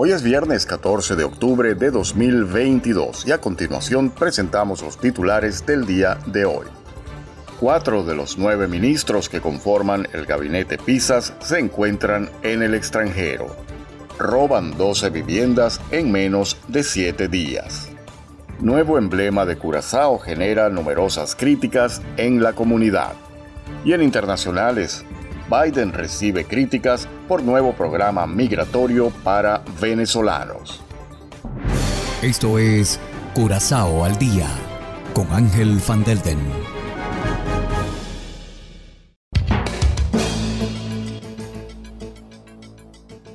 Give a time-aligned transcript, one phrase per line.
[0.00, 5.86] Hoy es viernes 14 de octubre de 2022 y a continuación presentamos los titulares del
[5.86, 6.66] día de hoy.
[7.58, 13.48] Cuatro de los nueve ministros que conforman el gabinete Pisas se encuentran en el extranjero.
[14.20, 17.88] Roban 12 viviendas en menos de 7 días.
[18.60, 23.14] Nuevo emblema de Curazao genera numerosas críticas en la comunidad.
[23.84, 25.04] Y en internacionales,
[25.48, 30.82] Biden recibe críticas por nuevo programa migratorio para venezolanos.
[32.20, 33.00] Esto es
[33.34, 34.46] Curazao al día
[35.14, 36.38] con Ángel Van Delden.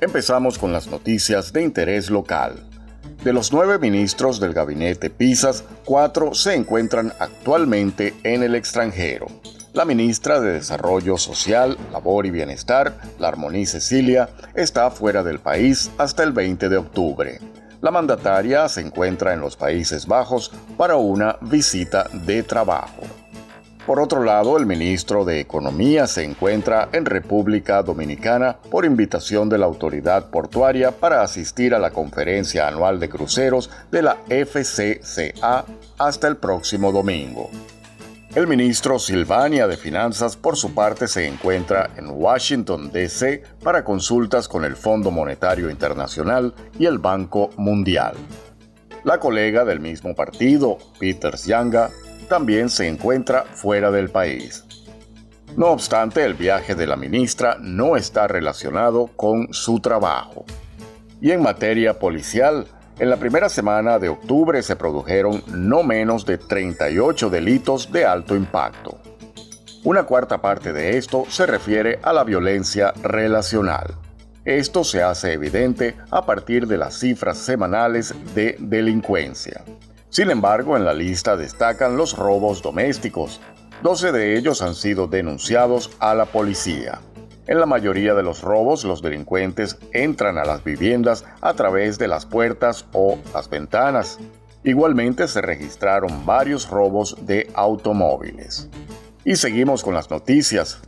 [0.00, 2.62] Empezamos con las noticias de interés local.
[3.24, 9.26] De los nueve ministros del gabinete PISAS, cuatro se encuentran actualmente en el extranjero
[9.74, 15.90] la ministra de Desarrollo Social, Labor y Bienestar, la Armoní Cecilia, está fuera del país
[15.98, 17.40] hasta el 20 de octubre.
[17.80, 23.02] La mandataria se encuentra en los Países Bajos para una visita de trabajo.
[23.84, 29.58] Por otro lado, el ministro de Economía se encuentra en República Dominicana por invitación de
[29.58, 35.66] la autoridad portuaria para asistir a la conferencia anual de cruceros de la FCCA
[35.98, 37.50] hasta el próximo domingo.
[38.34, 43.44] El ministro Silvania de Finanzas, por su parte, se encuentra en Washington, D.C.
[43.62, 48.16] para consultas con el Fondo Monetario Internacional y el Banco Mundial.
[49.04, 51.90] La colega del mismo partido, Peter Yanga,
[52.28, 54.64] también se encuentra fuera del país.
[55.56, 60.44] No obstante, el viaje de la ministra no está relacionado con su trabajo.
[61.20, 62.66] Y en materia policial,
[62.98, 68.36] en la primera semana de octubre se produjeron no menos de 38 delitos de alto
[68.36, 68.98] impacto.
[69.82, 73.94] Una cuarta parte de esto se refiere a la violencia relacional.
[74.44, 79.64] Esto se hace evidente a partir de las cifras semanales de delincuencia.
[80.08, 83.40] Sin embargo, en la lista destacan los robos domésticos.
[83.82, 87.00] 12 de ellos han sido denunciados a la policía.
[87.46, 92.08] En la mayoría de los robos, los delincuentes entran a las viviendas a través de
[92.08, 94.18] las puertas o las ventanas.
[94.62, 98.70] Igualmente se registraron varios robos de automóviles.
[99.26, 100.80] Y seguimos con las noticias.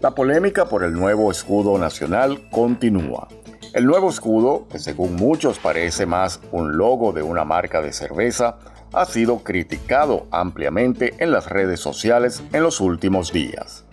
[0.00, 3.28] La polémica por el nuevo escudo nacional continúa.
[3.74, 8.56] El nuevo escudo, que según muchos parece más un logo de una marca de cerveza,
[8.94, 13.84] ha sido criticado ampliamente en las redes sociales en los últimos días.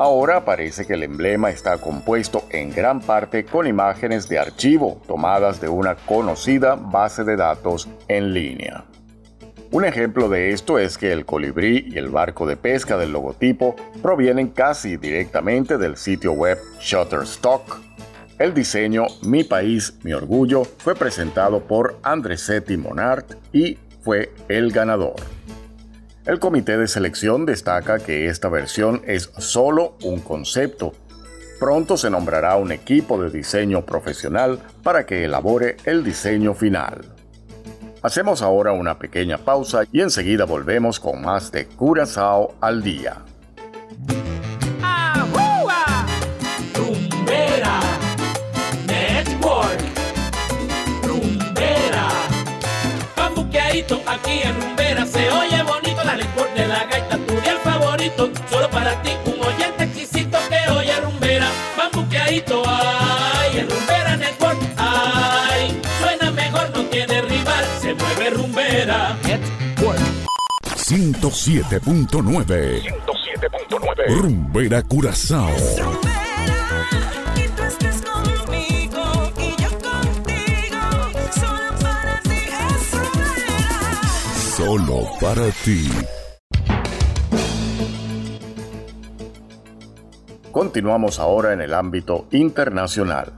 [0.00, 5.60] Ahora parece que el emblema está compuesto en gran parte con imágenes de archivo tomadas
[5.60, 8.84] de una conocida base de datos en línea.
[9.72, 13.74] Un ejemplo de esto es que el colibrí y el barco de pesca del logotipo
[14.00, 17.80] provienen casi directamente del sitio web Shutterstock.
[18.38, 25.16] El diseño Mi País, Mi Orgullo fue presentado por Andresetti Monart y fue el ganador.
[26.28, 30.92] El comité de selección destaca que esta versión es solo un concepto.
[31.58, 37.00] Pronto se nombrará un equipo de diseño profesional para que elabore el diseño final.
[38.02, 43.22] Hacemos ahora una pequeña pausa y enseguida volvemos con más de Curazao al día.
[54.06, 54.76] aquí en
[68.68, 69.16] mueve rumbera.
[70.76, 75.48] 107.9 107.9 Rumbera Curazao.
[84.56, 85.88] solo para ti.
[90.50, 93.32] Continuamos ahora en el ámbito internacional.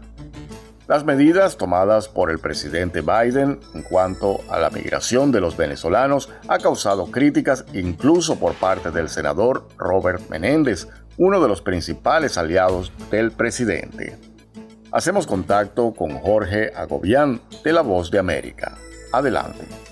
[0.91, 6.31] Las medidas tomadas por el presidente Biden en cuanto a la migración de los venezolanos
[6.49, 12.93] ha causado críticas incluso por parte del senador Robert Menéndez, uno de los principales aliados
[13.09, 14.19] del presidente.
[14.91, 18.77] Hacemos contacto con Jorge Agobián de La Voz de América.
[19.13, 19.90] Adelante.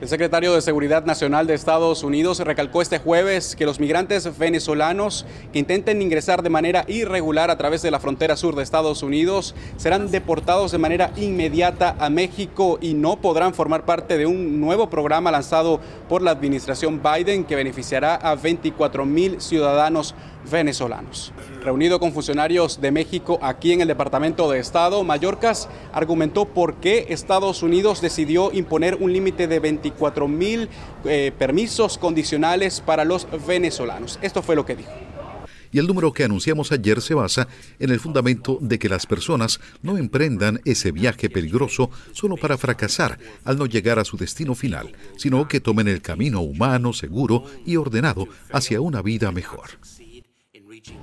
[0.00, 5.26] El secretario de Seguridad Nacional de Estados Unidos recalcó este jueves que los migrantes venezolanos
[5.52, 9.56] que intenten ingresar de manera irregular a través de la frontera sur de Estados Unidos
[9.76, 14.88] serán deportados de manera inmediata a México y no podrán formar parte de un nuevo
[14.88, 20.14] programa lanzado por la administración Biden que beneficiará a 24 mil ciudadanos
[20.50, 21.32] venezolanos.
[21.62, 27.06] Reunido con funcionarios de México aquí en el Departamento de Estado, Mallorcas argumentó por qué
[27.08, 30.68] Estados Unidos decidió imponer un límite de 24 mil
[31.04, 34.18] eh, permisos condicionales para los venezolanos.
[34.22, 34.92] Esto fue lo que dijo.
[35.70, 37.48] Y el número que anunciamos ayer se basa
[37.78, 43.18] en el fundamento de que las personas no emprendan ese viaje peligroso solo para fracasar
[43.44, 47.76] al no llegar a su destino final, sino que tomen el camino humano, seguro y
[47.76, 49.70] ordenado hacia una vida mejor.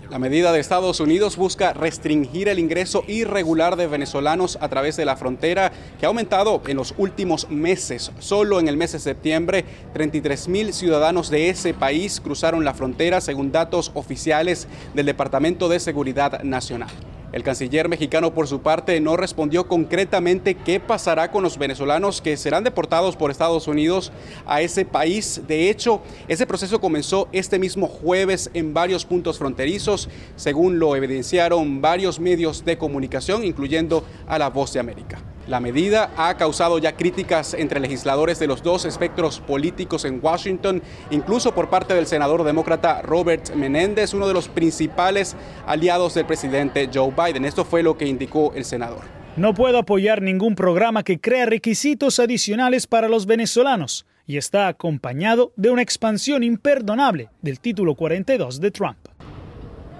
[0.09, 5.05] La medida de Estados Unidos busca restringir el ingreso irregular de venezolanos a través de
[5.05, 8.11] la frontera, que ha aumentado en los últimos meses.
[8.19, 13.19] Solo en el mes de septiembre, 33 mil ciudadanos de ese país cruzaron la frontera,
[13.19, 16.91] según datos oficiales del Departamento de Seguridad Nacional.
[17.35, 22.37] El canciller mexicano, por su parte, no respondió concretamente qué pasará con los venezolanos que
[22.37, 24.13] serán deportados por Estados Unidos
[24.45, 25.41] a ese país.
[25.45, 31.81] De hecho, ese proceso comenzó este mismo jueves en varios puntos fronterizos, según lo evidenciaron
[31.81, 35.21] varios medios de comunicación, incluyendo a La Voz de América.
[35.47, 40.81] La medida ha causado ya críticas entre legisladores de los dos espectros políticos en Washington,
[41.11, 45.35] incluso por parte del senador demócrata Robert Menéndez, uno de los principales
[45.67, 47.45] aliados del presidente Joe Biden.
[47.45, 49.01] Esto fue lo que indicó el senador.
[49.37, 55.53] No puedo apoyar ningún programa que crea requisitos adicionales para los venezolanos y está acompañado
[55.57, 58.97] de una expansión imperdonable del título 42 de Trump.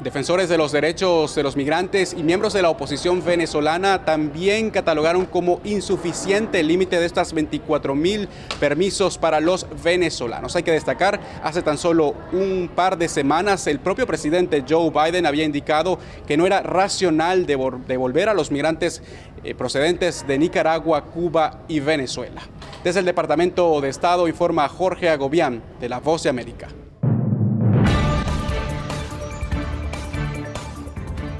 [0.06, 5.26] Defensores de los derechos de los migrantes y miembros de la oposición venezolana también catalogaron
[5.26, 8.30] como insuficiente el límite de estas 24 mil
[8.60, 10.56] permisos para los venezolanos.
[10.56, 15.26] Hay que destacar, hace tan solo un par de semanas el propio presidente Joe Biden
[15.26, 15.98] había indicado
[16.28, 19.02] que no era racional devolver a los migrantes
[19.44, 22.44] eh, procedentes de Nicaragua, Cuba y Venezuela.
[22.84, 26.68] Desde el Departamento de Estado informa Jorge Agobián de La Voz de América.